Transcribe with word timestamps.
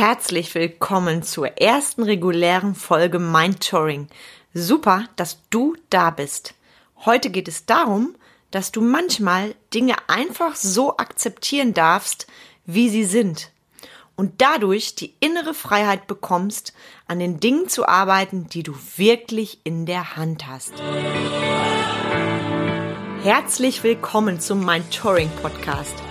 Herzlich 0.00 0.54
willkommen 0.54 1.24
zur 1.24 1.60
ersten 1.60 2.04
regulären 2.04 2.76
Folge 2.76 3.18
Mind 3.18 3.68
Touring. 3.68 4.06
Super, 4.54 5.06
dass 5.16 5.40
du 5.50 5.74
da 5.90 6.10
bist. 6.10 6.54
Heute 7.04 7.30
geht 7.30 7.48
es 7.48 7.66
darum, 7.66 8.14
dass 8.52 8.70
du 8.70 8.80
manchmal 8.80 9.56
Dinge 9.74 9.96
einfach 10.06 10.54
so 10.54 10.98
akzeptieren 10.98 11.74
darfst, 11.74 12.28
wie 12.64 12.88
sie 12.90 13.02
sind. 13.02 13.50
Und 14.14 14.40
dadurch 14.40 14.94
die 14.94 15.14
innere 15.18 15.52
Freiheit 15.52 16.06
bekommst, 16.06 16.74
an 17.08 17.18
den 17.18 17.40
Dingen 17.40 17.68
zu 17.68 17.84
arbeiten, 17.84 18.46
die 18.48 18.62
du 18.62 18.76
wirklich 18.98 19.58
in 19.64 19.84
der 19.84 20.14
Hand 20.14 20.46
hast. 20.46 20.74
Herzlich 23.24 23.82
willkommen 23.82 24.38
zum 24.38 24.64
Mind 24.64 24.94
Touring 24.94 25.30
Podcast 25.42 25.96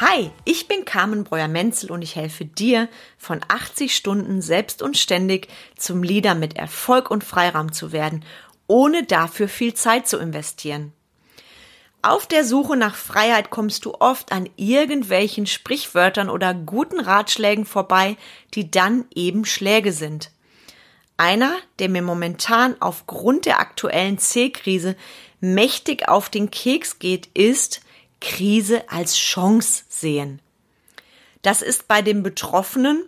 Hi, 0.00 0.30
ich 0.44 0.68
bin 0.68 0.84
Carmen 0.84 1.24
Breuer-Menzel 1.24 1.90
und 1.90 2.02
ich 2.02 2.14
helfe 2.14 2.44
dir, 2.44 2.88
von 3.16 3.40
80 3.48 3.96
Stunden 3.96 4.40
selbst 4.40 4.80
und 4.80 4.96
ständig 4.96 5.48
zum 5.76 6.04
Leader 6.04 6.36
mit 6.36 6.56
Erfolg 6.56 7.10
und 7.10 7.24
Freiraum 7.24 7.72
zu 7.72 7.90
werden, 7.90 8.24
ohne 8.68 9.02
dafür 9.02 9.48
viel 9.48 9.74
Zeit 9.74 10.06
zu 10.06 10.18
investieren. 10.18 10.92
Auf 12.00 12.28
der 12.28 12.44
Suche 12.44 12.76
nach 12.76 12.94
Freiheit 12.94 13.50
kommst 13.50 13.86
du 13.86 13.94
oft 13.94 14.30
an 14.30 14.48
irgendwelchen 14.54 15.46
Sprichwörtern 15.46 16.30
oder 16.30 16.54
guten 16.54 17.00
Ratschlägen 17.00 17.64
vorbei, 17.64 18.16
die 18.54 18.70
dann 18.70 19.04
eben 19.16 19.44
Schläge 19.44 19.90
sind. 19.90 20.30
Einer, 21.16 21.56
der 21.80 21.88
mir 21.88 22.02
momentan 22.02 22.76
aufgrund 22.78 23.46
der 23.46 23.58
aktuellen 23.58 24.18
C-Krise 24.18 24.94
mächtig 25.40 26.08
auf 26.08 26.28
den 26.28 26.52
Keks 26.52 27.00
geht, 27.00 27.26
ist, 27.34 27.80
Krise 28.20 28.90
als 28.90 29.16
Chance 29.16 29.84
sehen. 29.88 30.40
Das 31.42 31.62
ist 31.62 31.88
bei 31.88 32.02
den 32.02 32.22
Betroffenen, 32.22 33.04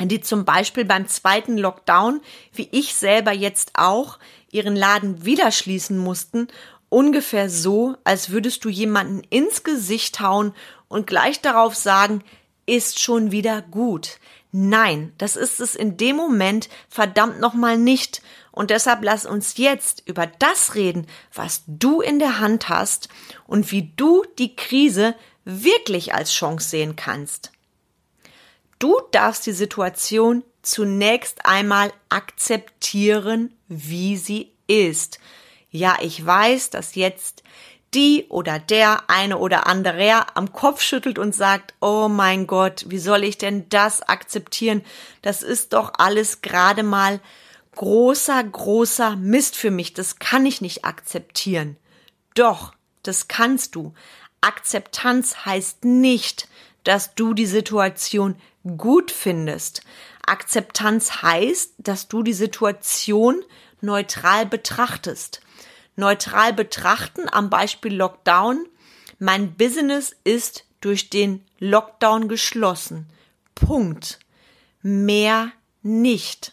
die 0.00 0.20
zum 0.20 0.44
Beispiel 0.44 0.84
beim 0.84 1.08
zweiten 1.08 1.56
Lockdown, 1.56 2.20
wie 2.52 2.68
ich 2.70 2.94
selber 2.94 3.32
jetzt 3.32 3.72
auch, 3.74 4.18
ihren 4.50 4.76
Laden 4.76 5.24
wieder 5.24 5.50
schließen 5.50 5.98
mussten, 5.98 6.48
ungefähr 6.88 7.48
so, 7.48 7.96
als 8.04 8.30
würdest 8.30 8.64
du 8.64 8.68
jemanden 8.68 9.22
ins 9.30 9.64
Gesicht 9.64 10.20
hauen 10.20 10.54
und 10.88 11.06
gleich 11.06 11.40
darauf 11.40 11.74
sagen, 11.74 12.22
ist 12.66 13.00
schon 13.00 13.32
wieder 13.32 13.62
gut. 13.62 14.18
Nein, 14.52 15.12
das 15.18 15.36
ist 15.36 15.60
es 15.60 15.74
in 15.74 15.96
dem 15.96 16.16
Moment 16.16 16.68
verdammt 16.88 17.40
nochmal 17.40 17.76
nicht. 17.76 18.22
Und 18.52 18.70
deshalb 18.70 19.02
lass 19.02 19.26
uns 19.26 19.58
jetzt 19.58 20.02
über 20.06 20.26
das 20.26 20.74
reden, 20.74 21.06
was 21.34 21.62
du 21.66 22.00
in 22.00 22.18
der 22.18 22.38
Hand 22.38 22.68
hast 22.68 23.08
und 23.46 23.70
wie 23.70 23.92
du 23.96 24.24
die 24.38 24.56
Krise 24.56 25.14
wirklich 25.44 26.14
als 26.14 26.32
Chance 26.32 26.68
sehen 26.70 26.96
kannst. 26.96 27.52
Du 28.78 28.98
darfst 29.12 29.46
die 29.46 29.52
Situation 29.52 30.42
zunächst 30.62 31.46
einmal 31.46 31.92
akzeptieren, 32.08 33.54
wie 33.68 34.16
sie 34.16 34.52
ist. 34.66 35.18
Ja, 35.70 35.98
ich 36.00 36.24
weiß, 36.24 36.70
dass 36.70 36.94
jetzt 36.94 37.42
die 37.94 38.26
oder 38.28 38.58
der 38.58 39.08
eine 39.08 39.38
oder 39.38 39.66
andere 39.66 40.36
am 40.36 40.52
Kopf 40.52 40.82
schüttelt 40.82 41.18
und 41.18 41.34
sagt, 41.34 41.74
oh 41.80 42.08
mein 42.08 42.46
Gott, 42.46 42.84
wie 42.88 42.98
soll 42.98 43.24
ich 43.24 43.38
denn 43.38 43.68
das 43.68 44.02
akzeptieren? 44.02 44.82
Das 45.22 45.42
ist 45.42 45.72
doch 45.72 45.92
alles 45.98 46.42
gerade 46.42 46.82
mal 46.82 47.20
großer, 47.74 48.42
großer 48.42 49.16
Mist 49.16 49.56
für 49.56 49.70
mich. 49.70 49.94
Das 49.94 50.18
kann 50.18 50.46
ich 50.46 50.60
nicht 50.60 50.84
akzeptieren. 50.84 51.76
Doch, 52.34 52.74
das 53.02 53.28
kannst 53.28 53.74
du. 53.74 53.94
Akzeptanz 54.40 55.44
heißt 55.44 55.84
nicht, 55.84 56.48
dass 56.84 57.14
du 57.14 57.34
die 57.34 57.46
Situation 57.46 58.36
gut 58.76 59.10
findest. 59.10 59.82
Akzeptanz 60.26 61.22
heißt, 61.22 61.74
dass 61.78 62.08
du 62.08 62.22
die 62.22 62.32
Situation 62.32 63.42
neutral 63.80 64.46
betrachtest 64.46 65.40
neutral 65.96 66.52
betrachten 66.52 67.28
am 67.30 67.50
Beispiel 67.50 67.94
Lockdown. 67.94 68.66
Mein 69.18 69.54
Business 69.54 70.14
ist 70.24 70.64
durch 70.80 71.10
den 71.10 71.44
Lockdown 71.58 72.28
geschlossen. 72.28 73.06
Punkt. 73.54 74.18
Mehr 74.82 75.52
nicht. 75.82 76.52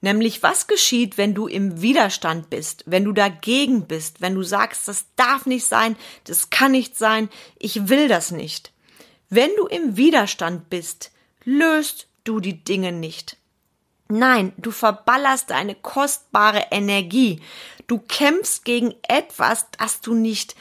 Nämlich, 0.00 0.42
was 0.42 0.66
geschieht, 0.66 1.16
wenn 1.16 1.32
du 1.32 1.46
im 1.46 1.80
Widerstand 1.80 2.50
bist, 2.50 2.84
wenn 2.86 3.04
du 3.04 3.12
dagegen 3.12 3.86
bist, 3.86 4.20
wenn 4.20 4.34
du 4.34 4.42
sagst, 4.42 4.86
das 4.86 5.06
darf 5.16 5.46
nicht 5.46 5.64
sein, 5.64 5.96
das 6.24 6.50
kann 6.50 6.72
nicht 6.72 6.98
sein, 6.98 7.30
ich 7.58 7.88
will 7.88 8.08
das 8.08 8.30
nicht. 8.30 8.72
Wenn 9.30 9.50
du 9.56 9.66
im 9.66 9.96
Widerstand 9.96 10.68
bist, 10.68 11.10
löst 11.44 12.08
du 12.24 12.40
die 12.40 12.62
Dinge 12.64 12.92
nicht. 12.92 13.38
Nein, 14.08 14.52
du 14.58 14.70
verballerst 14.70 15.50
deine 15.50 15.74
kostbare 15.74 16.66
Energie. 16.70 17.40
Du 17.86 17.98
kämpfst 17.98 18.64
gegen 18.64 18.94
etwas, 19.08 19.66
das 19.78 20.00
du 20.00 20.14
nicht 20.14 20.54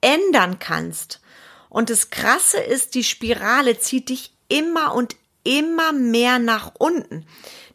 ändern 0.00 0.58
kannst. 0.58 1.20
Und 1.68 1.90
das 1.90 2.10
Krasse 2.10 2.58
ist, 2.58 2.94
die 2.94 3.04
Spirale 3.04 3.78
zieht 3.78 4.08
dich 4.08 4.32
immer 4.48 4.94
und 4.94 5.16
immer 5.44 5.92
mehr 5.92 6.38
nach 6.38 6.72
unten. 6.78 7.26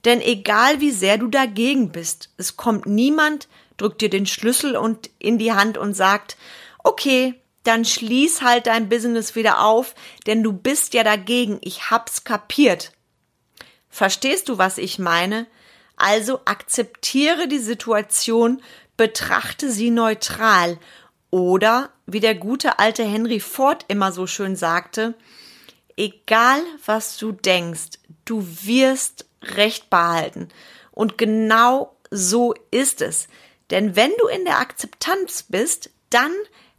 Denn 0.06 0.22
egal 0.22 0.82
wie 0.82 0.92
sehr 0.92 1.18
du 1.18 1.28
dagegen 1.28 1.92
bist, 1.92 2.30
es 2.38 2.58
kommt 2.58 2.86
niemand, 2.86 3.48
drückt 3.78 4.02
dir 4.02 4.10
den 4.10 4.26
Schlüssel 4.26 4.76
und 4.76 5.10
in 5.20 5.38
die 5.38 5.54
Hand 5.54 5.78
und 5.78 5.94
sagt, 5.94 6.38
okay, 6.84 7.36
dann 7.64 7.86
schließ 7.86 8.42
halt 8.42 8.68
dein 8.68 8.90
Business 8.90 9.36
wieder 9.36 9.64
auf, 9.64 9.96
denn 10.28 10.44
du 10.44 10.52
bist 10.52 10.94
ja 10.94 11.04
dagegen, 11.04 11.60
ich 11.62 11.90
hab's 11.90 12.26
kapiert. 12.26 12.92
Verstehst 13.94 14.50
du, 14.50 14.58
was 14.58 14.80
ich 14.80 14.98
meine? 14.98 15.46
Also 15.98 16.40
akzeptiere 16.46 17.48
die 17.48 17.60
Situation, 17.60 18.60
betrachte 18.98 19.70
sie 19.70 19.92
neutral 19.92 20.80
oder, 21.30 21.92
wie 22.08 22.20
der 22.20 22.34
gute 22.34 22.80
alte 22.80 23.04
Henry 23.04 23.40
Ford 23.40 23.86
immer 23.90 24.12
so 24.12 24.26
schön 24.26 24.56
sagte, 24.56 25.14
egal 25.96 26.60
was 26.88 27.18
du 27.18 27.34
denkst, 27.34 28.00
du 28.26 28.44
wirst 28.64 29.28
Recht 29.44 29.92
behalten. 29.92 30.50
Und 30.90 31.20
genau 31.20 31.96
so 32.10 32.56
ist 32.72 33.00
es. 33.00 33.28
Denn 33.70 33.96
wenn 33.96 34.12
du 34.18 34.26
in 34.26 34.44
der 34.46 34.58
Akzeptanz 34.58 35.44
bist, 35.44 35.92
dann 36.10 36.32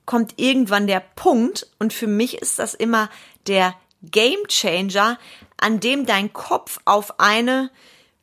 kommt 0.05 0.35
irgendwann 0.41 0.89
der 0.89 1.05
Punkt, 1.15 1.69
und 1.79 1.93
für 1.93 2.09
mich 2.09 2.43
ist 2.43 2.59
das 2.59 2.75
immer 2.75 3.09
der 3.47 3.77
Game 4.11 4.47
Changer, 4.49 5.19
an 5.57 5.81
dem 5.81 6.07
dein 6.07 6.33
Kopf 6.33 6.81
auf 6.85 7.19
eine 7.21 7.71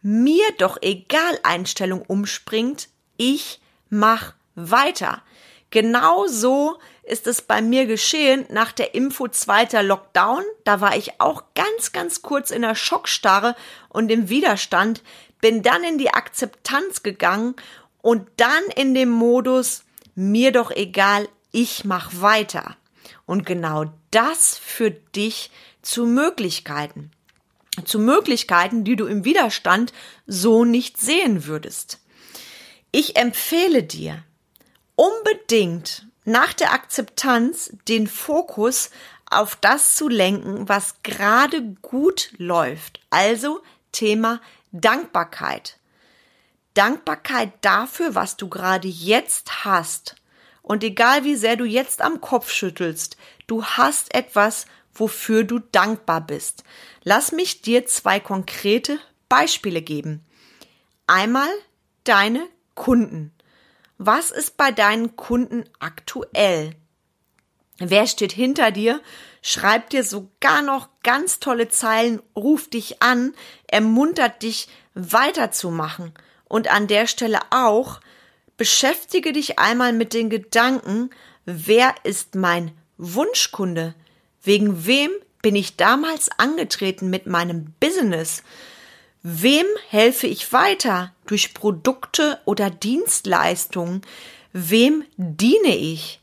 mir 0.02 0.46
doch 0.58 0.78
egal 0.82 1.40
Einstellung 1.44 2.02
umspringt, 2.02 2.90
ich 3.18 3.60
mach 3.90 4.34
weiter. 4.56 5.22
Genau 5.70 6.28
so 6.28 6.78
ist 7.04 7.28
es 7.28 7.42
bei 7.42 7.62
mir 7.62 7.86
geschehen 7.86 8.46
nach 8.50 8.72
der 8.72 8.94
Info 8.94 9.28
zweiter 9.28 9.84
Lockdown. 9.84 10.44
Da 10.64 10.82
war 10.82 10.98
ich 10.98 11.20
auch 11.22 11.44
ganz, 11.56 11.92
ganz 11.92 12.22
kurz 12.22 12.52
in 12.52 12.62
der 12.62 12.76
Schockstarre 12.76 13.56
und 13.90 14.12
im 14.12 14.30
Widerstand, 14.30 15.02
bin 15.40 15.64
dann 15.64 15.84
in 15.84 15.98
die 15.98 16.14
Akzeptanz 16.14 17.04
gegangen 17.04 17.56
und 18.02 18.28
dann 18.38 18.64
in 18.76 18.94
dem 18.94 19.10
Modus, 19.10 19.84
mir 20.14 20.52
doch 20.52 20.72
egal, 20.72 21.28
ich 21.52 21.86
mach 21.86 22.12
weiter. 22.22 22.76
Und 23.26 23.46
genau 23.46 23.86
das 24.12 24.58
führt 24.58 25.16
dich 25.16 25.52
zu 25.82 26.06
Möglichkeiten. 26.06 27.12
Zu 27.86 28.00
Möglichkeiten, 28.00 28.84
die 28.84 28.96
du 28.96 29.06
im 29.06 29.24
Widerstand 29.24 29.94
so 30.28 30.66
nicht 30.66 31.00
sehen 31.00 31.46
würdest. 31.46 32.00
Ich 32.92 33.16
empfehle 33.16 33.84
dir 33.84 34.24
unbedingt 34.96 36.06
nach 36.26 36.54
der 36.54 36.74
Akzeptanz 36.74 37.72
den 37.88 38.08
Fokus 38.08 38.92
auf 39.30 39.56
das 39.56 39.96
zu 39.96 40.10
lenken, 40.10 40.68
was 40.68 41.02
gerade 41.04 41.62
gut 41.82 42.32
läuft. 42.38 43.00
Also 43.10 43.62
Thema 43.92 44.42
Dankbarkeit. 44.72 45.78
Dankbarkeit 46.74 47.52
dafür, 47.62 48.16
was 48.16 48.38
du 48.38 48.50
gerade 48.50 48.88
jetzt 48.88 49.66
hast. 49.66 50.16
Und 50.62 50.84
egal 50.84 51.24
wie 51.24 51.36
sehr 51.36 51.56
du 51.56 51.66
jetzt 51.66 52.02
am 52.02 52.22
Kopf 52.22 52.52
schüttelst, 52.52 53.18
du 53.48 53.64
hast 53.64 54.14
etwas, 54.14 54.66
wofür 54.94 55.44
du 55.44 55.60
dankbar 55.60 56.22
bist. 56.22 56.64
Lass 57.04 57.32
mich 57.32 57.62
dir 57.62 57.86
zwei 57.86 58.20
konkrete 58.20 59.00
Beispiele 59.30 59.82
geben. 59.82 60.24
Einmal 61.08 61.50
deine 62.04 62.48
Kunden. 62.76 63.34
Was 63.98 64.32
ist 64.32 64.58
bei 64.58 64.72
deinen 64.72 65.16
Kunden 65.16 65.66
aktuell? 65.80 66.76
Wer 67.78 68.06
steht 68.08 68.32
hinter 68.32 68.72
dir? 68.72 69.02
Schreibt 69.42 69.94
dir 69.94 70.04
sogar 70.04 70.62
noch 70.62 70.90
ganz 71.04 71.40
tolle 71.40 71.70
Zeilen, 71.70 72.22
ruft 72.36 72.74
dich 72.74 73.02
an, 73.02 73.34
ermuntert 73.68 74.44
dich 74.44 74.68
weiterzumachen. 74.94 76.14
Und 76.48 76.70
an 76.70 76.88
der 76.88 77.08
Stelle 77.08 77.40
auch, 77.50 78.02
beschäftige 78.58 79.34
dich 79.34 79.60
einmal 79.60 79.94
mit 79.94 80.14
den 80.14 80.30
Gedanken, 80.30 81.10
wer 81.46 81.96
ist 82.04 82.36
mein 82.36 82.72
Wunschkunde? 82.98 83.96
Wegen 84.44 84.86
wem 84.86 85.12
bin 85.42 85.56
ich 85.56 85.76
damals 85.76 86.30
angetreten 86.38 87.10
mit 87.10 87.26
meinem 87.26 87.74
Business? 87.80 88.44
Wem 89.24 89.66
helfe 89.90 90.28
ich 90.28 90.52
weiter 90.52 91.14
durch 91.26 91.54
Produkte 91.54 92.40
oder 92.46 92.70
Dienstleistungen? 92.70 94.02
Wem 94.54 95.04
diene 95.18 95.76
ich? 95.76 96.22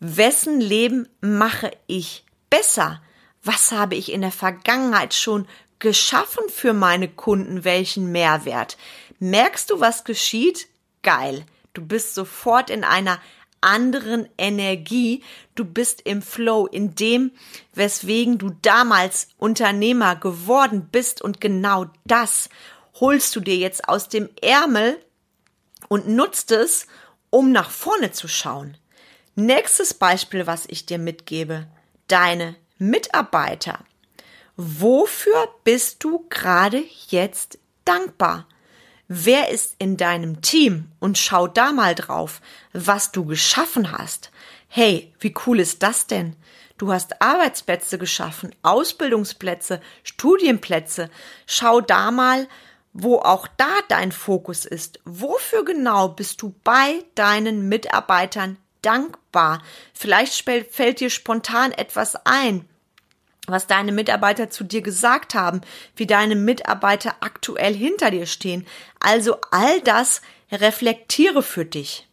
Wessen 0.00 0.60
Leben 0.60 1.08
mache 1.20 1.70
ich 1.86 2.24
besser? 2.48 3.02
Was 3.42 3.72
habe 3.72 3.94
ich 3.94 4.12
in 4.12 4.20
der 4.20 4.32
Vergangenheit 4.32 5.14
schon 5.14 5.46
geschaffen 5.78 6.44
für 6.48 6.74
meine 6.74 7.08
Kunden? 7.08 7.64
Welchen 7.64 8.12
Mehrwert? 8.12 8.76
Merkst 9.18 9.70
du, 9.70 9.80
was 9.80 10.04
geschieht? 10.04 10.68
Geil. 11.02 11.44
Du 11.72 11.86
bist 11.86 12.14
sofort 12.14 12.70
in 12.70 12.84
einer 12.84 13.20
anderen 13.60 14.28
Energie. 14.38 15.22
Du 15.54 15.64
bist 15.64 16.02
im 16.02 16.22
Flow, 16.22 16.66
in 16.66 16.94
dem, 16.94 17.32
weswegen 17.74 18.38
du 18.38 18.50
damals 18.62 19.28
Unternehmer 19.38 20.16
geworden 20.16 20.88
bist. 20.90 21.22
Und 21.22 21.40
genau 21.40 21.86
das 22.04 22.48
holst 22.98 23.34
du 23.36 23.40
dir 23.40 23.56
jetzt 23.56 23.88
aus 23.88 24.08
dem 24.08 24.28
Ärmel 24.40 24.98
und 25.88 26.08
nutzt 26.08 26.52
es, 26.52 26.86
um 27.30 27.52
nach 27.52 27.70
vorne 27.70 28.12
zu 28.12 28.28
schauen. 28.28 28.76
Nächstes 29.34 29.94
Beispiel, 29.94 30.46
was 30.46 30.64
ich 30.66 30.86
dir 30.86 30.98
mitgebe. 30.98 31.66
Deine 32.08 32.56
Mitarbeiter. 32.78 33.84
Wofür 34.56 35.48
bist 35.64 36.02
du 36.04 36.26
gerade 36.28 36.82
jetzt 37.08 37.58
dankbar? 37.84 38.46
Wer 39.12 39.48
ist 39.48 39.74
in 39.80 39.96
deinem 39.96 40.40
Team? 40.40 40.86
Und 41.00 41.18
schau 41.18 41.48
da 41.48 41.72
mal 41.72 41.96
drauf, 41.96 42.40
was 42.72 43.10
du 43.10 43.24
geschaffen 43.24 43.90
hast. 43.90 44.30
Hey, 44.68 45.12
wie 45.18 45.34
cool 45.44 45.58
ist 45.58 45.82
das 45.82 46.06
denn? 46.06 46.36
Du 46.78 46.92
hast 46.92 47.20
Arbeitsplätze 47.20 47.98
geschaffen, 47.98 48.54
Ausbildungsplätze, 48.62 49.80
Studienplätze. 50.04 51.10
Schau 51.44 51.80
da 51.80 52.12
mal, 52.12 52.46
wo 52.92 53.16
auch 53.16 53.48
da 53.56 53.80
dein 53.88 54.12
Fokus 54.12 54.64
ist. 54.64 55.00
Wofür 55.04 55.64
genau 55.64 56.10
bist 56.10 56.40
du 56.40 56.54
bei 56.62 57.02
deinen 57.16 57.68
Mitarbeitern 57.68 58.58
dankbar. 58.80 59.60
Vielleicht 59.92 60.44
fällt 60.44 61.00
dir 61.00 61.10
spontan 61.10 61.72
etwas 61.72 62.14
ein, 62.26 62.64
was 63.50 63.66
deine 63.66 63.92
Mitarbeiter 63.92 64.50
zu 64.50 64.64
dir 64.64 64.82
gesagt 64.82 65.34
haben, 65.34 65.60
wie 65.96 66.06
deine 66.06 66.36
Mitarbeiter 66.36 67.16
aktuell 67.20 67.74
hinter 67.74 68.10
dir 68.10 68.26
stehen. 68.26 68.66
Also 69.00 69.36
all 69.50 69.80
das 69.80 70.22
reflektiere 70.52 71.42
für 71.42 71.64
dich. 71.64 72.06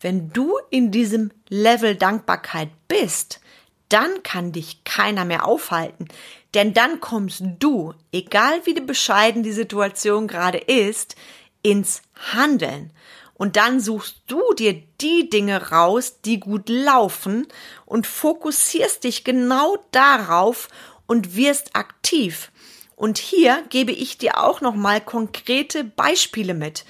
Wenn 0.00 0.30
du 0.32 0.56
in 0.70 0.90
diesem 0.90 1.32
Level 1.48 1.96
Dankbarkeit 1.96 2.70
bist, 2.86 3.40
dann 3.88 4.22
kann 4.22 4.52
dich 4.52 4.84
keiner 4.84 5.24
mehr 5.24 5.46
aufhalten. 5.46 6.08
Denn 6.54 6.74
dann 6.74 7.00
kommst 7.00 7.42
du, 7.58 7.94
egal 8.12 8.60
wie 8.64 8.74
bescheiden 8.80 9.42
die 9.42 9.52
Situation 9.52 10.28
gerade 10.28 10.58
ist, 10.58 11.16
ins 11.62 12.02
Handeln. 12.32 12.92
Und 13.38 13.56
dann 13.56 13.80
suchst 13.80 14.22
du 14.26 14.42
dir 14.52 14.74
die 15.00 15.30
Dinge 15.30 15.70
raus, 15.70 16.20
die 16.24 16.40
gut 16.40 16.68
laufen 16.68 17.46
und 17.86 18.06
fokussierst 18.06 19.04
dich 19.04 19.24
genau 19.24 19.78
darauf 19.92 20.68
und 21.06 21.36
wirst 21.36 21.74
aktiv. 21.74 22.50
Und 22.96 23.16
hier 23.16 23.62
gebe 23.70 23.92
ich 23.92 24.18
dir 24.18 24.38
auch 24.38 24.60
noch 24.60 24.74
mal 24.74 25.00
konkrete 25.00 25.84
Beispiele 25.84 26.52
mit. 26.52 26.84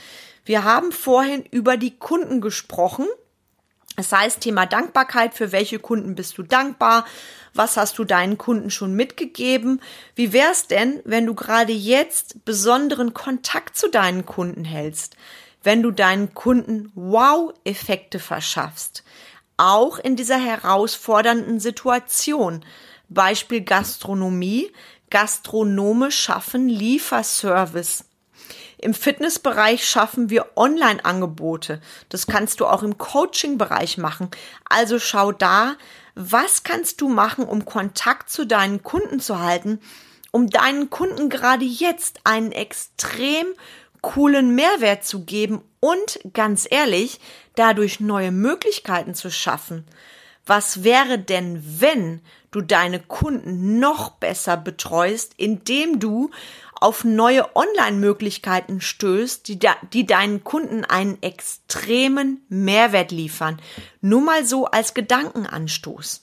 Wir 0.46 0.64
haben 0.64 0.90
vorhin 0.90 1.44
über 1.50 1.76
die 1.76 1.98
Kunden 1.98 2.40
gesprochen. 2.40 3.06
Das 3.96 4.10
heißt, 4.10 4.40
Thema 4.40 4.64
Dankbarkeit. 4.64 5.34
Für 5.34 5.52
welche 5.52 5.78
Kunden 5.78 6.14
bist 6.14 6.38
du 6.38 6.42
dankbar? 6.42 7.04
Was 7.52 7.76
hast 7.76 7.98
du 7.98 8.04
deinen 8.04 8.38
Kunden 8.38 8.70
schon 8.70 8.94
mitgegeben? 8.94 9.82
Wie 10.14 10.32
wär's 10.32 10.66
denn, 10.66 11.02
wenn 11.04 11.26
du 11.26 11.34
gerade 11.34 11.72
jetzt 11.72 12.42
besonderen 12.46 13.12
Kontakt 13.12 13.76
zu 13.76 13.88
deinen 13.90 14.24
Kunden 14.24 14.64
hältst? 14.64 15.14
Wenn 15.62 15.82
du 15.82 15.90
deinen 15.90 16.34
Kunden 16.34 16.92
Wow-Effekte 16.94 18.18
verschaffst. 18.18 19.04
Auch 19.56 19.98
in 19.98 20.16
dieser 20.16 20.38
herausfordernden 20.38 21.60
Situation. 21.60 22.64
Beispiel 23.08 23.62
Gastronomie. 23.62 24.70
Gastronome 25.10 26.10
schaffen 26.10 26.68
Lieferservice. 26.68 28.04
Im 28.80 28.94
Fitnessbereich 28.94 29.88
schaffen 29.88 30.30
wir 30.30 30.50
Online-Angebote. 30.54 31.80
Das 32.10 32.28
kannst 32.28 32.60
du 32.60 32.66
auch 32.66 32.84
im 32.84 32.96
Coaching-Bereich 32.96 33.98
machen. 33.98 34.30
Also 34.68 35.00
schau 35.00 35.32
da, 35.32 35.74
was 36.14 36.62
kannst 36.62 37.00
du 37.00 37.08
machen, 37.08 37.44
um 37.44 37.64
Kontakt 37.64 38.30
zu 38.30 38.46
deinen 38.46 38.84
Kunden 38.84 39.18
zu 39.18 39.40
halten, 39.40 39.80
um 40.30 40.48
deinen 40.48 40.90
Kunden 40.90 41.28
gerade 41.28 41.64
jetzt 41.64 42.20
einen 42.24 42.52
extrem 42.52 43.46
coolen 44.02 44.54
Mehrwert 44.54 45.04
zu 45.04 45.24
geben 45.24 45.62
und 45.80 46.20
ganz 46.32 46.66
ehrlich, 46.70 47.20
dadurch 47.54 48.00
neue 48.00 48.32
Möglichkeiten 48.32 49.14
zu 49.14 49.30
schaffen. 49.30 49.84
Was 50.46 50.82
wäre 50.82 51.18
denn, 51.18 51.62
wenn 51.80 52.22
du 52.50 52.62
deine 52.62 53.00
Kunden 53.00 53.78
noch 53.78 54.10
besser 54.12 54.56
betreust, 54.56 55.34
indem 55.36 56.00
du 56.00 56.30
auf 56.80 57.04
neue 57.04 57.56
Online-Möglichkeiten 57.56 58.80
stößt, 58.80 59.48
die, 59.48 59.58
die 59.92 60.06
deinen 60.06 60.44
Kunden 60.44 60.84
einen 60.84 61.20
extremen 61.22 62.42
Mehrwert 62.48 63.10
liefern. 63.10 63.60
Nur 64.00 64.20
mal 64.20 64.44
so 64.44 64.66
als 64.66 64.94
Gedankenanstoß. 64.94 66.22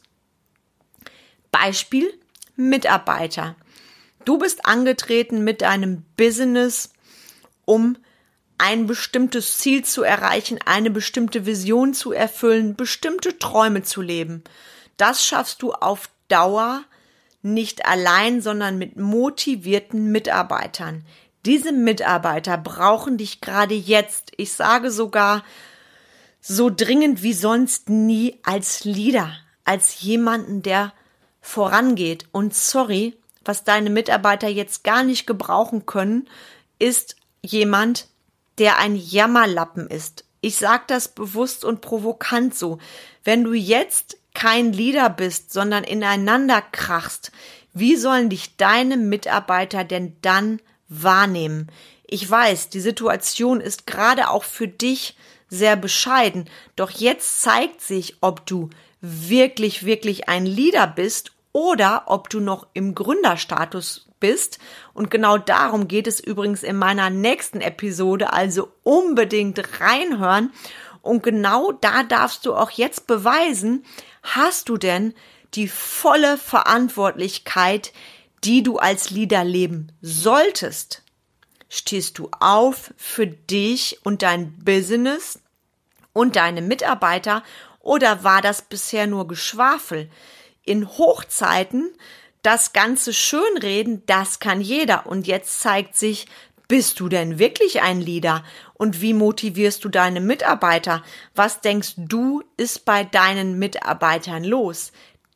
Beispiel 1.52 2.18
Mitarbeiter. 2.56 3.56
Du 4.24 4.38
bist 4.38 4.66
angetreten 4.66 5.44
mit 5.44 5.62
deinem 5.62 6.04
Business 6.18 6.94
um 7.66 7.98
ein 8.58 8.88
bestimmtes 8.88 9.58
Ziel 9.58 9.84
zu 9.84 10.04
erreichen, 10.04 10.60
eine 10.66 10.90
bestimmte 10.90 11.46
Vision 11.46 11.94
zu 11.94 12.14
erfüllen, 12.14 12.76
bestimmte 12.76 13.38
Träume 13.38 13.84
zu 13.84 14.02
leben. 14.02 14.44
Das 14.98 15.26
schaffst 15.26 15.62
du 15.62 15.74
auf 15.74 16.10
Dauer 16.30 16.84
nicht 17.42 17.86
allein, 17.86 18.42
sondern 18.42 18.78
mit 18.78 18.98
motivierten 18.98 20.12
Mitarbeitern. 20.12 21.06
Diese 21.46 21.72
Mitarbeiter 21.72 22.58
brauchen 22.58 23.18
dich 23.18 23.40
gerade 23.40 23.76
jetzt. 23.76 24.32
Ich 24.38 24.54
sage 24.54 24.90
sogar 24.90 25.44
so 26.42 26.72
dringend 26.76 27.22
wie 27.22 27.34
sonst 27.34 27.90
nie 27.90 28.40
als 28.44 28.84
Leader, 28.84 29.32
als 29.64 30.02
jemanden, 30.02 30.64
der 30.64 30.94
vorangeht. 31.42 32.26
Und 32.32 32.56
sorry, 32.56 33.16
was 33.44 33.64
deine 33.64 33.92
Mitarbeiter 33.92 34.48
jetzt 34.48 34.84
gar 34.84 35.04
nicht 35.04 35.28
gebrauchen 35.28 35.86
können, 35.86 36.28
ist 36.80 37.16
jemand, 37.46 38.08
der 38.58 38.78
ein 38.78 38.96
Jammerlappen 38.96 39.88
ist. 39.88 40.26
Ich 40.42 40.58
sag 40.58 40.88
das 40.88 41.08
bewusst 41.08 41.66
und 41.66 41.82
provokant 41.82 42.56
so. 42.56 42.80
Wenn 43.24 43.44
du 43.44 43.54
jetzt 43.54 44.18
kein 44.34 44.74
Leader 44.74 45.10
bist, 45.10 45.52
sondern 45.52 45.84
ineinander 45.84 46.62
krachst, 46.62 47.32
wie 47.74 47.96
sollen 47.96 48.30
dich 48.30 48.58
deine 48.58 48.98
Mitarbeiter 48.98 49.84
denn 49.84 50.16
dann 50.22 50.62
wahrnehmen? 50.88 51.72
Ich 52.06 52.30
weiß, 52.30 52.70
die 52.70 52.80
Situation 52.80 53.60
ist 53.60 53.88
gerade 53.88 54.30
auch 54.30 54.44
für 54.44 54.68
dich 54.68 55.18
sehr 55.50 55.76
bescheiden, 55.76 56.50
doch 56.76 56.90
jetzt 56.92 57.42
zeigt 57.42 57.82
sich, 57.82 58.18
ob 58.22 58.46
du 58.46 58.70
wirklich, 59.02 59.86
wirklich 59.86 60.30
ein 60.30 60.46
Leader 60.46 60.88
bist 60.88 61.32
oder 61.52 62.04
ob 62.08 62.30
du 62.30 62.40
noch 62.40 62.68
im 62.74 62.96
Gründerstatus 62.96 64.08
bist. 64.26 64.58
Und 64.96 65.12
genau 65.12 65.38
darum 65.38 65.88
geht 65.88 66.08
es 66.08 66.20
übrigens 66.20 66.64
in 66.64 66.78
meiner 66.78 67.12
nächsten 67.12 67.62
Episode, 67.62 68.34
also 68.34 68.72
unbedingt 68.82 69.80
reinhören. 69.80 70.52
Und 71.04 71.22
genau 71.22 71.72
da 71.72 72.02
darfst 72.02 72.48
du 72.48 72.56
auch 72.56 72.72
jetzt 72.72 73.06
beweisen, 73.06 73.86
hast 74.24 74.70
du 74.70 74.78
denn 74.78 75.14
die 75.54 75.68
volle 75.68 76.40
Verantwortlichkeit, 76.40 77.94
die 78.44 78.64
du 78.64 78.80
als 78.80 79.12
Leader 79.12 79.44
leben 79.44 79.92
solltest? 80.02 81.04
Stehst 81.70 82.18
du 82.18 82.32
auf 82.40 82.94
für 82.98 83.28
dich 83.28 84.00
und 84.04 84.24
dein 84.24 84.58
Business 84.64 85.40
und 86.14 86.36
deine 86.36 86.64
Mitarbeiter 86.64 87.44
oder 87.80 88.24
war 88.24 88.42
das 88.42 88.64
bisher 88.64 89.06
nur 89.06 89.28
Geschwafel? 89.28 90.10
in 90.66 90.88
Hochzeiten 90.98 91.92
das 92.46 92.74
Ganze 92.74 93.14
schönreden, 93.14 94.04
das 94.06 94.40
kann 94.40 94.62
jeder. 94.62 95.08
Und 95.08 95.28
jetzt 95.28 95.60
zeigt 95.62 95.96
sich, 95.96 96.28
Bist 96.68 97.00
du 97.00 97.10
denn 97.10 97.38
wirklich 97.38 97.82
ein 97.82 98.02
Leader? 98.02 98.44
Und 98.74 99.02
wie 99.02 99.14
motivierst 99.14 99.84
du 99.84 99.90
deine 99.90 100.20
Mitarbeiter? 100.20 101.04
Was 101.36 101.62
denkst 101.62 101.94
du 101.98 102.44
ist 102.58 102.86
bei 102.86 103.04
deinen 103.04 103.60
Mitarbeitern 103.60 104.44
los? 104.44 104.92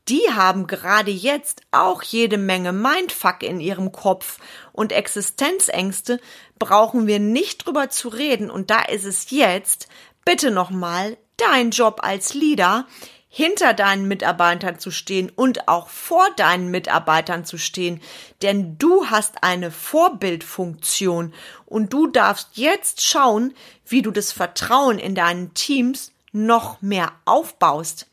Die 0.08 0.24
haben 0.32 0.66
gerade 0.66 1.12
jetzt 1.12 1.62
auch 1.70 2.02
jede 2.02 2.40
Menge 2.40 2.74
Mindfuck 2.74 3.44
in 3.44 3.60
ihrem 3.60 3.92
Kopf 3.92 4.40
und 4.72 4.92
Existenzängste 4.92 6.20
brauchen 6.58 7.06
wir 7.06 7.20
nicht 7.20 7.66
drüber 7.66 7.92
zu 7.92 8.10
reden 8.10 8.50
und 8.50 8.72
da 8.72 8.82
ist 8.82 9.06
es 9.06 9.30
jetzt 9.30 9.88
bitte 10.26 10.50
nochmal 10.50 11.16
dein 11.38 11.70
Job 11.70 12.00
als 12.02 12.34
Leader, 12.34 12.88
hinter 13.32 13.76
deinen 13.76 14.08
Mitarbeitern 14.08 14.80
zu 14.80 14.90
stehen 14.90 15.32
und 15.34 15.68
auch 15.68 15.88
vor 15.88 16.28
deinen 16.36 16.72
Mitarbeitern 16.72 17.46
zu 17.46 17.60
stehen, 17.60 18.02
denn 18.42 18.78
du 18.80 19.06
hast 19.06 19.44
eine 19.44 19.70
Vorbildfunktion 19.70 21.34
und 21.68 21.94
du 21.94 22.08
darfst 22.08 22.50
jetzt 22.54 23.02
schauen, 23.02 23.54
wie 23.86 24.02
du 24.02 24.10
das 24.10 24.32
Vertrauen 24.32 24.98
in 24.98 25.14
deinen 25.14 25.54
Teams 25.54 26.12
noch 26.32 26.82
mehr 26.82 27.12
aufbaust. 27.26 28.08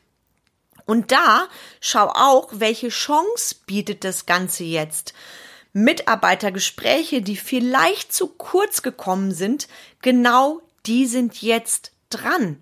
Und 0.85 1.11
da 1.11 1.47
schau 1.81 2.07
auch, 2.09 2.49
welche 2.51 2.89
Chance 2.89 3.55
bietet 3.65 4.03
das 4.03 4.27
Ganze 4.27 4.63
jetzt. 4.63 5.13
Mitarbeitergespräche, 5.73 7.21
die 7.21 7.37
vielleicht 7.37 8.13
zu 8.13 8.27
kurz 8.27 8.83
gekommen 8.83 9.31
sind, 9.31 9.67
genau 10.01 10.61
die 10.85 11.07
sind 11.07 11.41
jetzt 11.41 11.91
dran. 12.09 12.57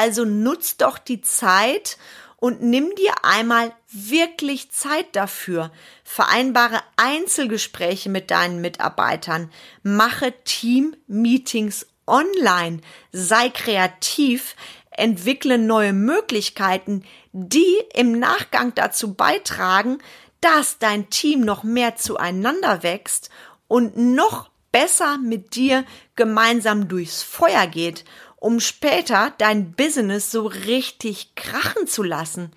Also 0.00 0.24
nutz 0.24 0.78
doch 0.78 0.96
die 0.96 1.20
Zeit 1.20 1.98
und 2.36 2.62
nimm 2.62 2.94
dir 2.94 3.12
einmal 3.22 3.74
wirklich 3.92 4.70
Zeit 4.70 5.14
dafür. 5.14 5.70
Vereinbare 6.04 6.80
Einzelgespräche 6.96 8.08
mit 8.08 8.30
deinen 8.30 8.62
Mitarbeitern. 8.62 9.50
Mache 9.82 10.32
Team-Meetings 10.44 11.86
online. 12.06 12.80
Sei 13.12 13.50
kreativ. 13.50 14.56
Entwickle 14.90 15.58
neue 15.58 15.92
Möglichkeiten, 15.92 17.04
die 17.32 17.76
im 17.92 18.18
Nachgang 18.18 18.74
dazu 18.74 19.12
beitragen, 19.12 19.98
dass 20.40 20.78
dein 20.78 21.10
Team 21.10 21.42
noch 21.42 21.62
mehr 21.62 21.96
zueinander 21.96 22.82
wächst 22.82 23.28
und 23.68 23.98
noch 23.98 24.48
besser 24.72 25.18
mit 25.18 25.54
dir 25.56 25.84
gemeinsam 26.16 26.88
durchs 26.88 27.22
Feuer 27.22 27.66
geht 27.66 28.04
um 28.40 28.58
später 28.58 29.32
dein 29.38 29.72
Business 29.72 30.32
so 30.32 30.46
richtig 30.46 31.34
krachen 31.36 31.86
zu 31.86 32.02
lassen. 32.02 32.50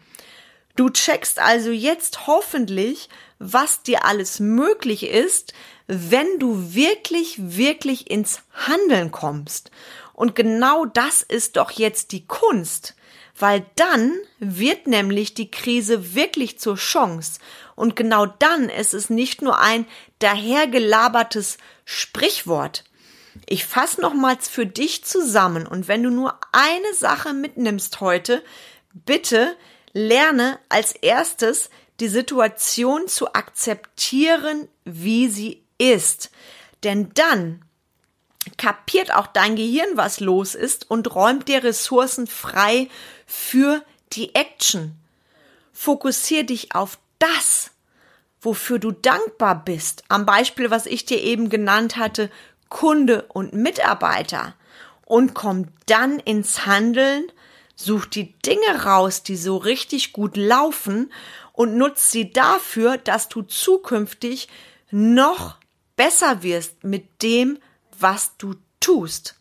Du 0.75 0.90
checkst 0.90 1.38
also 1.38 1.70
jetzt 1.70 2.25
hoffentlich, 2.25 3.10
was 3.38 3.84
dir 3.84 4.06
alles 4.06 4.40
möglich 4.40 5.04
ist, 5.04 5.54
wenn 5.86 6.40
du 6.40 6.74
wirklich, 6.74 7.36
wirklich 7.38 8.10
ins 8.10 8.40
Handeln 8.54 9.12
kommst. 9.12 9.70
Und 10.13 10.34
genau 10.36 10.86
das 10.86 11.22
ist 11.22 11.58
doch 11.58 11.72
jetzt 11.72 12.12
die 12.12 12.25
Kunst, 12.25 12.96
weil 13.38 13.66
dann 13.75 14.13
wird 14.40 14.88
nämlich 14.88 15.34
die 15.34 15.52
Krise 15.52 16.16
wirklich 16.16 16.60
zur 16.60 16.75
Chance. 16.75 17.40
Und 17.75 17.96
genau 17.96 18.25
dann 18.25 18.70
ist 18.70 18.94
es 18.94 19.10
nicht 19.10 19.42
nur 19.42 19.60
ein 19.60 19.86
dahergelabertes 20.20 21.58
Sprichwort. 21.84 22.84
Ich 23.48 23.66
fasse 23.66 24.02
nochmals 24.02 24.48
für 24.48 24.66
dich 24.66 25.04
zusammen 25.04 25.66
und 25.68 25.88
wenn 25.88 26.04
du 26.04 26.10
nur 26.10 26.40
eine 26.52 26.94
Sache 26.94 27.34
mitnimmst 27.34 28.00
heute, 28.00 28.44
bitte 28.94 29.56
lerne 29.94 30.60
als 30.70 30.94
erstes 30.94 31.70
die 32.00 32.08
Situation 32.08 33.08
zu 33.08 33.34
akzeptieren, 33.34 34.68
wie 34.84 35.28
sie 35.28 35.63
ist. 35.78 36.32
Denn 36.84 37.12
dann 37.13 37.63
kapiert 38.58 39.13
auch 39.13 39.28
dein 39.28 39.56
Gehirn, 39.56 39.90
was 39.96 40.20
los 40.20 40.56
ist 40.56 40.90
und 40.90 41.13
räumt 41.16 41.48
dir 41.48 41.63
Ressourcen 41.63 42.28
frei 42.28 42.90
für 43.25 43.84
die 44.13 44.36
Action. 44.36 44.96
Fokussier 45.72 46.46
dich 46.46 46.75
auf 46.75 46.98
das, 47.20 47.72
wofür 48.42 48.80
du 48.80 48.92
dankbar 48.92 49.63
bist. 49.63 50.04
Am 50.10 50.25
Beispiel, 50.25 50.70
was 50.70 50.86
ich 50.86 51.06
dir 51.06 51.22
eben 51.22 51.50
genannt 51.50 51.96
hatte, 51.98 52.30
Kunde 52.74 53.22
und 53.30 53.53
Mitarbeiter 53.53 54.56
und 55.06 55.36
kommt 55.36 55.70
dann 55.86 56.20
ins 56.20 56.65
Handeln, 56.65 57.32
sucht 57.75 58.15
die 58.15 58.34
Dinge 58.42 58.84
raus, 58.84 59.22
die 59.22 59.38
so 59.38 59.58
richtig 59.58 60.12
gut 60.12 60.36
laufen 60.36 61.13
und 61.53 61.77
nutzt 61.77 62.10
sie 62.10 62.34
dafür, 62.34 62.98
dass 62.98 63.30
du 63.30 63.44
zukünftig 63.44 64.50
noch 64.89 65.58
besser 65.96 66.42
wirst 66.42 66.84
mit 66.84 67.22
dem, 67.22 67.60
was 68.00 68.38
du 68.38 68.56
tust. 68.80 69.36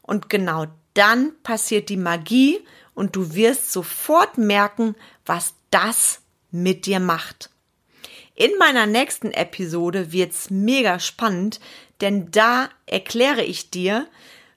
Und 0.00 0.30
genau 0.30 0.66
dann 0.94 1.32
passiert 1.42 1.90
die 1.90 1.98
Magie 1.98 2.58
und 2.94 3.14
du 3.16 3.34
wirst 3.34 3.70
sofort 3.70 4.38
merken, 4.38 4.96
was 5.26 5.54
das 5.70 6.22
mit 6.50 6.86
dir 6.86 7.00
macht. 7.00 7.50
In 8.34 8.52
meiner 8.58 8.86
nächsten 8.86 9.30
Episode 9.30 10.10
wird's 10.10 10.48
mega 10.48 10.98
spannend, 10.98 11.60
denn 12.02 12.30
da 12.30 12.68
erkläre 12.86 13.42
ich 13.42 13.70
dir, 13.70 14.06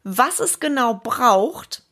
was 0.04 0.40
es 0.40 0.60
genau 0.60 0.96
braucht, 0.96 1.84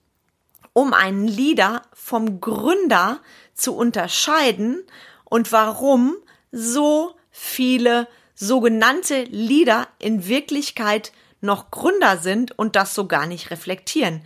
um 0.74 0.94
einen 0.94 1.28
Leader 1.28 1.84
vom 1.94 2.42
Gründer 2.42 3.20
zu 3.54 3.76
unterscheiden 3.76 4.84
und 5.24 5.52
warum 5.52 6.16
so 6.52 7.16
viele 7.32 8.08
sogenannte 8.36 9.24
Leader 9.24 9.88
in 10.00 10.28
Wirklichkeit 10.28 11.12
noch 11.42 11.72
Gründer 11.72 12.18
sind 12.18 12.58
und 12.58 12.76
das 12.76 12.96
so 12.96 13.08
gar 13.08 13.28
nicht 13.28 13.52
reflektieren. 13.52 14.24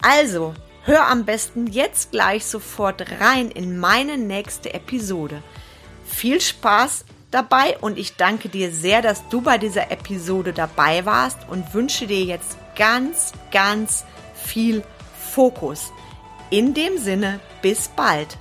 Also, 0.00 0.54
hör 0.84 1.06
am 1.08 1.24
besten 1.24 1.66
jetzt 1.66 2.12
gleich 2.12 2.44
sofort 2.44 3.04
rein 3.20 3.50
in 3.50 3.78
meine 3.78 4.18
nächste 4.18 4.74
Episode. 4.74 5.42
Viel 6.04 6.40
Spaß 6.40 7.04
dabei 7.32 7.76
und 7.80 7.98
ich 7.98 8.16
danke 8.16 8.48
dir 8.48 8.70
sehr, 8.70 9.02
dass 9.02 9.28
du 9.28 9.40
bei 9.40 9.58
dieser 9.58 9.90
Episode 9.90 10.52
dabei 10.52 11.04
warst 11.04 11.38
und 11.48 11.74
wünsche 11.74 12.06
dir 12.06 12.22
jetzt 12.22 12.56
ganz, 12.76 13.32
ganz 13.50 14.04
viel 14.34 14.84
Fokus. 15.32 15.92
In 16.50 16.74
dem 16.74 16.98
Sinne, 16.98 17.40
bis 17.62 17.88
bald. 17.88 18.38